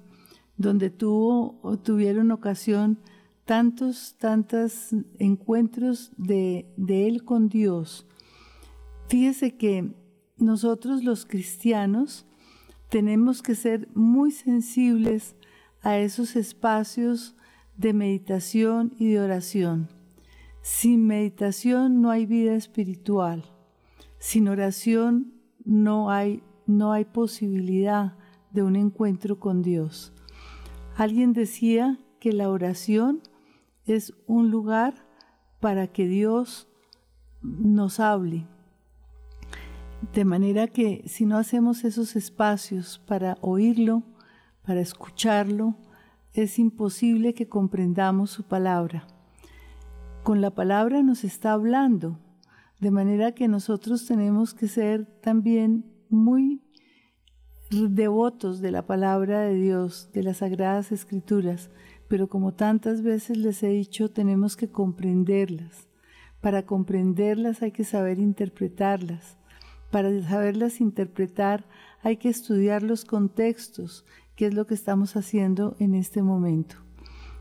[0.58, 2.98] donde tuvo tuvieron ocasión
[3.44, 8.06] tantos, tantos encuentros de, de Él con Dios.
[9.08, 9.94] Fíjese que
[10.36, 12.26] nosotros los cristianos
[12.90, 15.34] tenemos que ser muy sensibles
[15.80, 17.36] a esos espacios
[17.76, 19.88] de meditación y de oración.
[20.60, 23.44] Sin meditación no hay vida espiritual.
[24.18, 25.32] Sin oración
[25.64, 28.16] no hay, no hay posibilidad
[28.50, 30.12] de un encuentro con Dios.
[30.98, 33.20] Alguien decía que la oración
[33.86, 35.06] es un lugar
[35.60, 36.66] para que Dios
[37.40, 38.48] nos hable.
[40.12, 44.02] De manera que si no hacemos esos espacios para oírlo,
[44.66, 45.76] para escucharlo,
[46.32, 49.06] es imposible que comprendamos su palabra.
[50.24, 52.18] Con la palabra nos está hablando,
[52.80, 56.60] de manera que nosotros tenemos que ser también muy
[57.70, 61.70] devotos de la palabra de Dios, de las sagradas escrituras,
[62.08, 65.86] pero como tantas veces les he dicho, tenemos que comprenderlas.
[66.40, 69.36] Para comprenderlas hay que saber interpretarlas.
[69.90, 71.66] Para saberlas interpretar
[72.02, 74.06] hay que estudiar los contextos,
[74.36, 76.76] que es lo que estamos haciendo en este momento.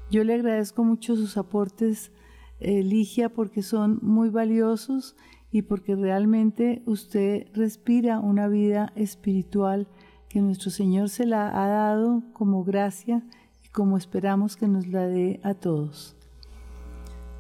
[0.09, 2.11] Yo le agradezco mucho sus aportes,
[2.59, 5.15] Ligia, porque son muy valiosos
[5.51, 9.87] y porque realmente usted respira una vida espiritual
[10.29, 13.23] que nuestro Señor se la ha dado como gracia
[13.63, 16.15] y como esperamos que nos la dé a todos.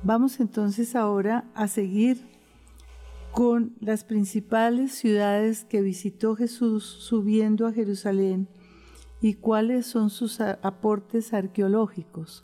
[0.03, 2.25] Vamos entonces ahora a seguir
[3.31, 8.47] con las principales ciudades que visitó Jesús subiendo a Jerusalén
[9.21, 12.43] y cuáles son sus aportes arqueológicos.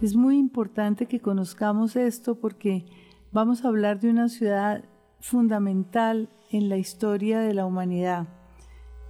[0.00, 2.84] Es muy importante que conozcamos esto porque
[3.32, 4.84] vamos a hablar de una ciudad
[5.20, 8.28] fundamental en la historia de la humanidad,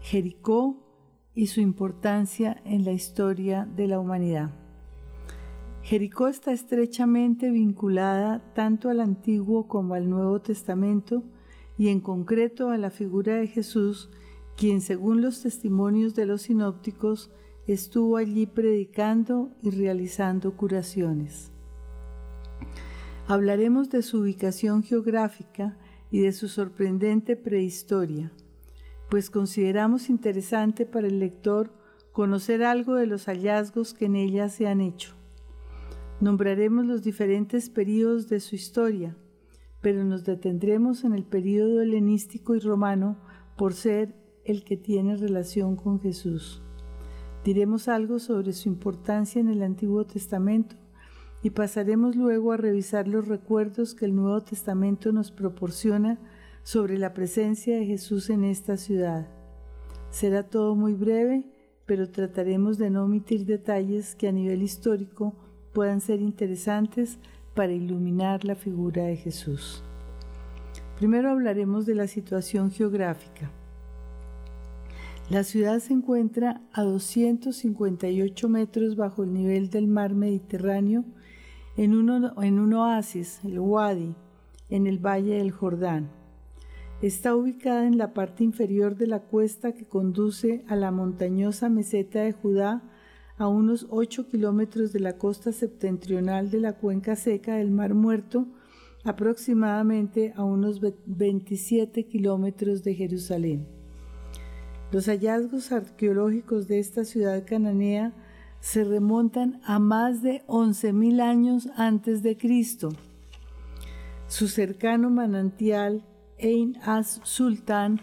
[0.07, 0.77] Jericó
[1.35, 4.53] y su importancia en la historia de la humanidad.
[5.83, 11.25] Jericó está estrechamente vinculada tanto al Antiguo como al Nuevo Testamento
[11.77, 14.09] y en concreto a la figura de Jesús,
[14.57, 17.33] quien según los testimonios de los sinópticos
[17.67, 21.51] estuvo allí predicando y realizando curaciones.
[23.27, 25.77] Hablaremos de su ubicación geográfica
[26.13, 28.31] y de su sorprendente prehistoria,
[29.09, 31.71] pues consideramos interesante para el lector
[32.13, 35.15] conocer algo de los hallazgos que en ella se han hecho.
[36.21, 39.17] Nombraremos los diferentes períodos de su historia,
[39.83, 43.19] pero nos detendremos en el período helenístico y romano
[43.57, 46.63] por ser el que tiene relación con Jesús.
[47.45, 50.77] Diremos algo sobre su importancia en el Antiguo Testamento
[51.43, 56.19] y pasaremos luego a revisar los recuerdos que el Nuevo Testamento nos proporciona
[56.67, 59.29] sobre la presencia de Jesús en esta ciudad.
[60.11, 61.45] Será todo muy breve,
[61.87, 65.33] pero trataremos de no omitir detalles que a nivel histórico
[65.73, 67.21] puedan ser interesantes
[67.55, 69.85] para iluminar la figura de Jesús.
[70.99, 73.53] Primero hablaremos de la situación geográfica.
[75.31, 81.05] La ciudad se encuentra a 258 metros bajo el nivel del mar Mediterráneo
[81.77, 84.17] en, un oasis, el Wadi,
[84.69, 86.26] en el valle del Jordán.
[87.03, 92.21] Está ubicada en la parte inferior de la cuesta que conduce a la montañosa meseta
[92.21, 92.83] de Judá
[93.37, 98.47] a unos 8 kilómetros de la costa septentrional de la cuenca seca del Mar Muerto,
[99.05, 103.67] aproximadamente a unos 27 kilómetros de Jerusalén.
[104.91, 108.15] Los hallazgos arqueológicos de esta ciudad cananea
[108.61, 112.89] se remontan a más de 11.000 años antes de Cristo.
[114.29, 116.03] Su cercano manantial,
[116.39, 117.99] Ein As Sultan,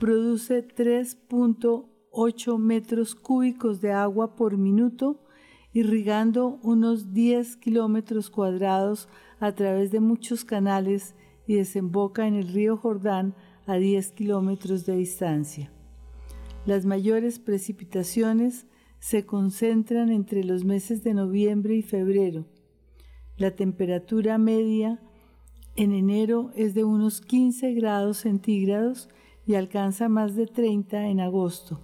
[0.00, 5.20] produce 3.8 metros cúbicos de agua por minuto,
[5.72, 9.08] irrigando unos 10 kilómetros cuadrados
[9.38, 11.14] a través de muchos canales
[11.46, 15.70] y desemboca en el río Jordán a 10 kilómetros de distancia.
[16.64, 18.66] Las mayores precipitaciones
[18.98, 22.46] se concentran entre los meses de noviembre y febrero.
[23.36, 25.00] La temperatura media
[25.76, 29.10] en enero es de unos 15 grados centígrados
[29.46, 31.80] y alcanza más de 30 en agosto.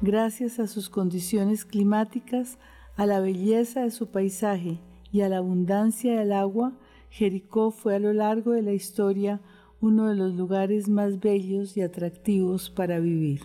[0.00, 2.58] Gracias a sus condiciones climáticas,
[2.96, 4.78] a la belleza de su paisaje
[5.12, 6.72] y a la abundancia del agua,
[7.10, 9.40] Jericó fue a lo largo de la historia
[9.80, 13.42] uno de los lugares más bellos y atractivos para vivir.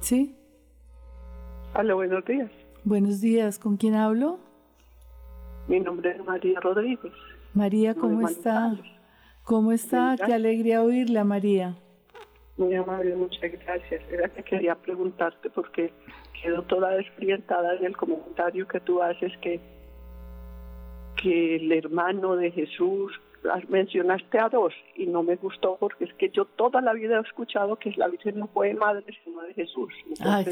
[0.00, 0.34] ¿Sí?
[1.76, 2.50] Hola, buenos días.
[2.84, 4.49] Buenos días, ¿con quién hablo?
[5.70, 7.12] Mi nombre es María Rodríguez.
[7.54, 8.76] María, ¿cómo está?
[9.44, 10.16] ¿Cómo está?
[10.16, 11.76] Qué alegría oírla, María.
[12.56, 14.02] Muy amable, muchas gracias.
[14.10, 15.92] Era que quería preguntarte porque
[16.42, 19.60] quedo toda desorientada en el comentario que tú haces que,
[21.22, 23.12] que el hermano de Jesús
[23.68, 27.20] mencionaste a dos y no me gustó porque es que yo toda la vida he
[27.20, 29.92] escuchado que la Virgen no fue madre sino de Jesús.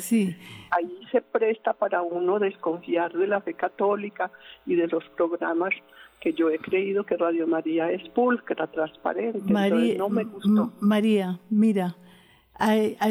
[0.00, 0.34] sí.
[0.70, 4.30] Ahí se presta para uno desconfiar de la fe católica
[4.66, 5.74] y de los programas
[6.20, 9.52] que yo he creído que Radio María es pulcra, transparente.
[9.52, 10.72] María, no me gustó.
[10.80, 11.96] María, mira,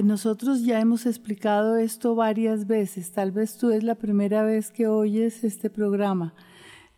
[0.03, 3.13] nosotros ya hemos explicado esto varias veces.
[3.13, 6.33] Tal vez tú es la primera vez que oyes este programa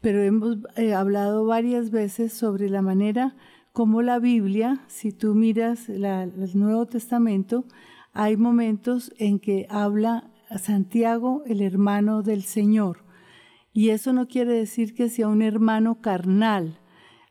[0.02, 3.36] pero hemos eh, hablado varias veces sobre la manera
[3.74, 7.66] como la Biblia, si tú miras el Nuevo Testamento,
[8.14, 13.06] hay momentos en que habla Santiago, el hermano del Señor.
[13.72, 16.80] Y eso no quiere decir que sea un hermano carnal.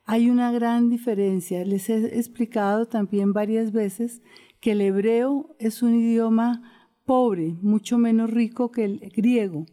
[0.05, 1.65] Hay una gran diferencia.
[1.65, 4.23] Les he explicado también varias veces
[4.61, 6.63] que el hebreo es un idioma
[7.05, 9.67] pobre, mucho menos rico que el griego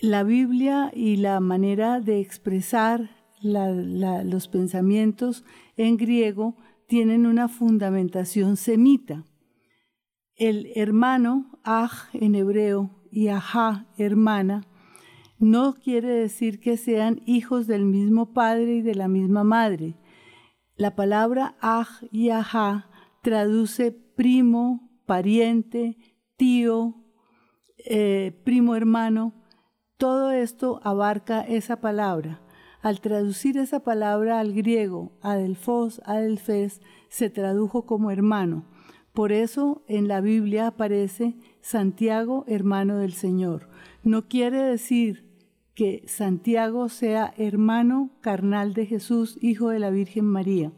[0.00, 3.10] la Biblia y la manera de expresar
[3.42, 5.44] los pensamientos
[5.76, 9.24] en griego tienen una fundamentación semita.
[10.34, 14.66] El hermano, aj en hebreo, y ajá, hermana,
[15.38, 19.96] no quiere decir que sean hijos del mismo padre y de la misma madre.
[20.76, 22.90] La palabra aj y ajá
[23.22, 25.96] traduce primo, pariente,
[26.36, 26.94] tío,
[27.78, 29.37] eh, primo hermano,
[29.98, 32.40] todo esto abarca esa palabra.
[32.80, 38.64] Al traducir esa palabra al griego, adelfos, adelfes, se tradujo como hermano.
[39.12, 43.68] Por eso en la Biblia aparece Santiago, hermano del Señor.
[44.04, 45.26] No quiere decir
[45.74, 50.70] que Santiago sea hermano carnal de Jesús, hijo de la Virgen María.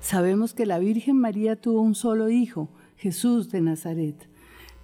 [0.00, 4.28] Sabemos que la Virgen María tuvo un solo hijo, Jesús de Nazaret,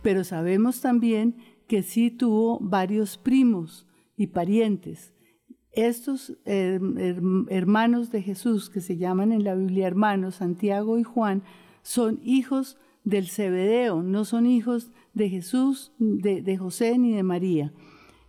[0.01, 1.37] pero sabemos también
[1.69, 5.15] que sí tuvo varios primos y parientes.
[5.71, 11.45] Estos hermanos de Jesús, que se llaman en la Biblia hermanos, Santiago y Juan,
[11.83, 17.73] son hijos del Cebedeo, no son hijos de Jesús, de, de José ni de María.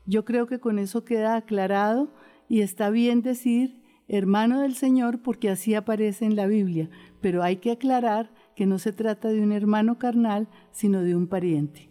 [0.06, 2.14] Yo creo que con eso queda aclarado
[2.48, 6.90] y está bien decir hermano del Señor porque así aparece en la Biblia,
[7.22, 11.28] pero hay que aclarar que no se trata de un hermano carnal, sino de un
[11.28, 11.89] pariente.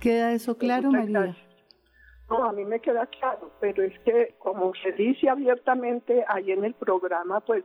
[0.00, 1.36] ¿Queda eso claro, María?
[2.30, 6.64] No, a mí me queda claro, pero es que como se dice abiertamente ahí en
[6.64, 7.64] el programa, pues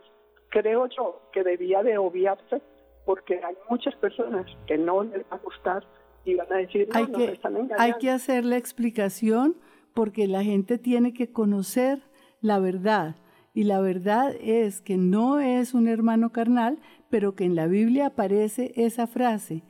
[0.49, 2.61] creo yo que debía de obviarse
[3.05, 5.83] porque hay muchas personas que no les va a gustar
[6.23, 7.83] y van a decir, no, hay que, están engañando.
[7.83, 9.57] Hay que hacer la explicación
[9.93, 12.01] porque la gente tiene que conocer
[12.39, 13.15] la verdad.
[13.53, 16.79] Y la verdad es que no es un hermano carnal,
[17.09, 19.63] pero que en la Biblia aparece esa frase,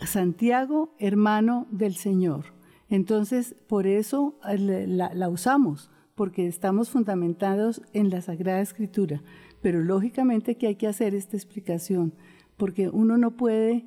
[0.00, 2.46] Santiago, hermano del Señor.
[2.88, 9.22] Entonces, por eso eh, la, usamos, porque estamos fundamentados en la Sagrada Escritura.
[9.62, 12.14] Pero lógicamente que hay que hacer esta explicación,
[12.56, 13.86] porque uno no puede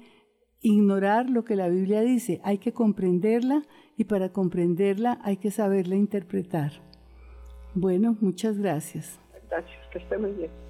[0.62, 3.62] ignorar lo que la Biblia dice, hay que comprenderla
[3.96, 6.72] y para comprenderla hay que saberla interpretar.
[7.76, 9.20] Bueno, muchas gracias.
[9.50, 10.65] Gracias, que esté muy bien.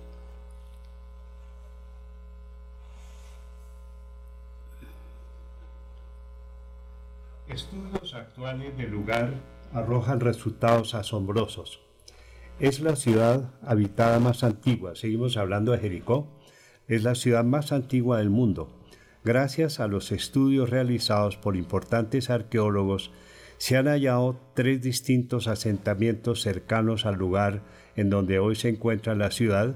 [7.48, 9.34] Estudios actuales del lugar
[9.72, 11.80] arrojan resultados asombrosos.
[12.60, 16.28] Es la ciudad habitada más antigua, seguimos hablando de Jericó,
[16.88, 18.70] es la ciudad más antigua del mundo.
[19.24, 23.12] Gracias a los estudios realizados por importantes arqueólogos,
[23.58, 27.62] se han hallado tres distintos asentamientos cercanos al lugar
[27.96, 29.76] en donde hoy se encuentra la ciudad,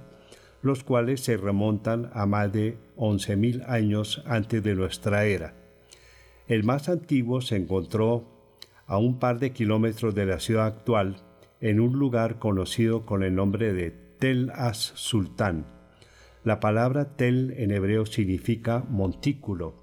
[0.61, 5.58] los cuales se remontan a más de 11.000 años antes de nuestra era.
[6.49, 8.25] El más antiguo se encontró
[8.87, 11.17] a un par de kilómetros de la ciudad actual,
[11.61, 15.67] en un lugar conocido con el nombre de Tel As Sultán.
[16.43, 19.75] La palabra Tel en hebreo significa montículo.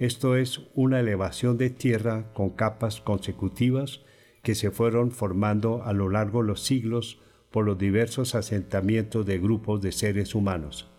[0.00, 4.00] Esto es una elevación de tierra con capas consecutivas
[4.42, 7.20] que se fueron formando a lo largo de los siglos
[7.52, 10.90] por los diversos asentamientos de grupos de seres humanos.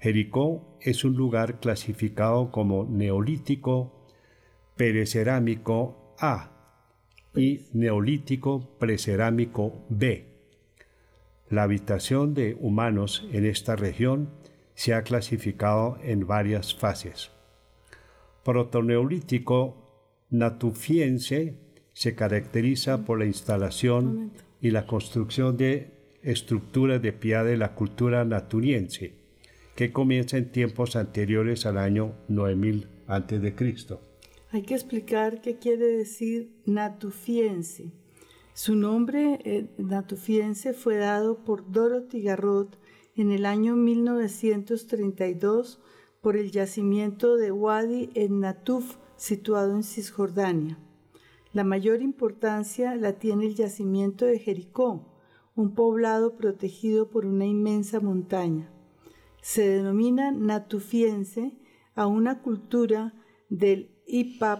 [0.00, 4.01] Jericó es un lugar clasificado como neolítico
[4.76, 6.50] perecerámico A
[7.34, 10.26] y neolítico precerámico B.
[11.48, 14.30] La habitación de humanos en esta región
[14.74, 17.30] se ha clasificado en varias fases.
[18.44, 21.54] Protoneolítico natufiense
[21.92, 25.92] se caracteriza por la instalación y la construcción de
[26.22, 29.14] estructuras de pie de la cultura naturiense,
[29.74, 34.11] que comienza en tiempos anteriores al año 9000 a.C.
[34.52, 37.90] Hay que explicar qué quiere decir natufiense.
[38.52, 42.78] Su nombre eh, natufiense fue dado por Dorothy Garrot
[43.16, 45.80] en el año 1932
[46.20, 50.78] por el yacimiento de Wadi en Natuf, situado en Cisjordania.
[51.54, 55.16] La mayor importancia la tiene el yacimiento de Jericó,
[55.54, 58.70] un poblado protegido por una inmensa montaña.
[59.40, 61.56] Se denomina natufiense
[61.94, 63.14] a una cultura
[63.48, 63.91] del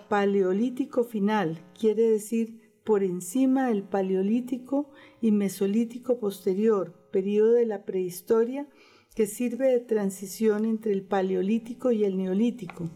[0.08, 4.90] paleolítico final, quiere decir por encima del paleolítico
[5.20, 8.68] y mesolítico posterior, periodo de la prehistoria
[9.14, 12.90] que sirve de transición entre el paleolítico y el neolítico.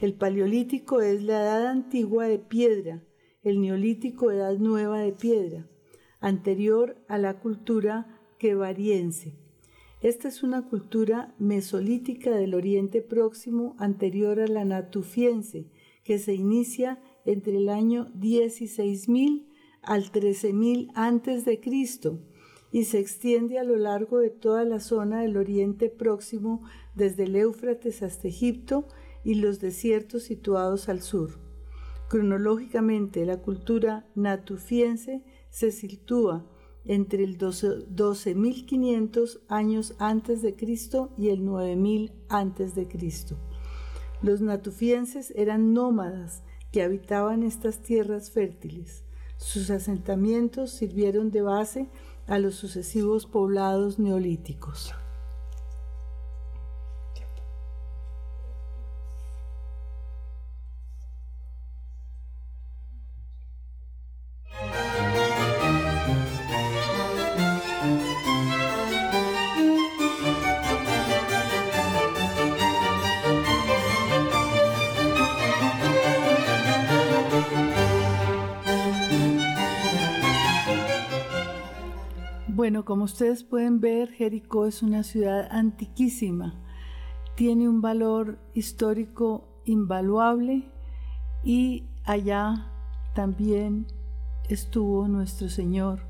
[0.00, 3.02] El paleolítico es la edad antigua de piedra,
[3.42, 5.68] el neolítico edad nueva de piedra,
[6.20, 9.34] anterior a la cultura quevariense.
[10.00, 15.66] Esta es una cultura mesolítica del Oriente Próximo anterior a la natufiense,
[16.08, 19.46] que se inicia entre el año 16.000
[19.82, 22.18] al 13.000 antes de Cristo
[22.72, 26.62] y se extiende a lo largo de toda la zona del Oriente Próximo
[26.94, 28.88] desde el Éufrates hasta Egipto
[29.22, 31.38] y los desiertos situados al sur.
[32.08, 36.46] Cronológicamente, la cultura natufiense se sitúa
[36.86, 43.36] entre el 12.500 años antes de Cristo y el 9.000 antes de Cristo.
[44.20, 46.42] Los natufienses eran nómadas
[46.72, 49.04] que habitaban estas tierras fértiles.
[49.36, 51.88] Sus asentamientos sirvieron de base
[52.26, 54.92] a los sucesivos poblados neolíticos.
[82.88, 86.54] Como ustedes pueden ver, Jericó es una ciudad antiquísima.
[87.34, 90.72] Tiene un valor histórico invaluable
[91.44, 92.72] y allá
[93.14, 93.84] también
[94.48, 96.00] estuvo nuestro Señor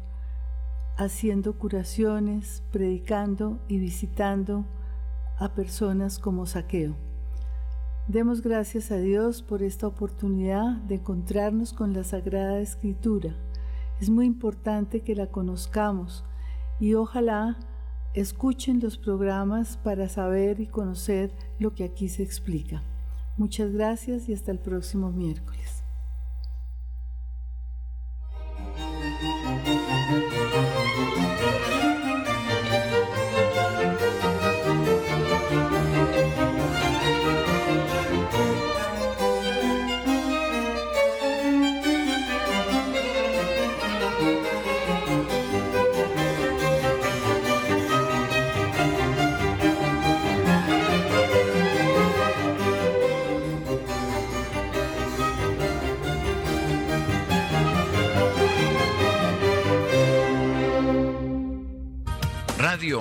[0.96, 4.64] haciendo curaciones, predicando y visitando
[5.40, 6.94] a personas como Saqueo.
[8.06, 13.34] Demos gracias a Dios por esta oportunidad de encontrarnos con la Sagrada Escritura.
[14.00, 16.24] Es muy importante que la conozcamos
[16.80, 17.58] y ojalá
[18.14, 22.82] escuchen los programas para saber y conocer lo que aquí se explica.
[23.36, 25.77] Muchas gracias y hasta el próximo miércoles.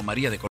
[0.07, 0.39] María de